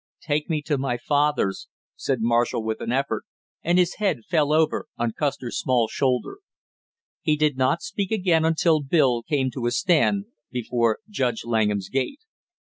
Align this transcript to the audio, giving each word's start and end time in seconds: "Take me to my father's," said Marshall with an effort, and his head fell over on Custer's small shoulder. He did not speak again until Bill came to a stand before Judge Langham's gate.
"Take 0.23 0.49
me 0.49 0.63
to 0.63 0.79
my 0.79 0.97
father's," 0.97 1.67
said 1.95 2.23
Marshall 2.23 2.63
with 2.63 2.81
an 2.81 2.91
effort, 2.91 3.23
and 3.61 3.77
his 3.77 3.97
head 3.97 4.21
fell 4.27 4.51
over 4.51 4.87
on 4.97 5.11
Custer's 5.11 5.59
small 5.59 5.87
shoulder. 5.87 6.39
He 7.21 7.37
did 7.37 7.55
not 7.55 7.83
speak 7.83 8.11
again 8.11 8.43
until 8.43 8.81
Bill 8.81 9.21
came 9.21 9.51
to 9.51 9.67
a 9.67 9.71
stand 9.71 10.25
before 10.49 11.01
Judge 11.07 11.43
Langham's 11.45 11.89
gate. 11.89 12.21